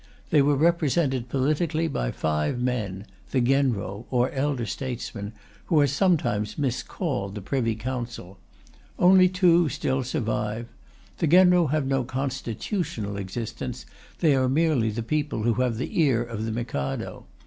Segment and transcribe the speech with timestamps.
[0.31, 5.31] They were represented politically by five men, the Genro or Elder Statesmen,
[5.67, 8.39] who are sometimes miscalled the Privy Council.
[8.97, 10.65] Only two still survive.
[11.19, 13.85] The Genro have no constitutional existence;
[14.21, 17.27] they are merely the people who have the ear of the Mikado.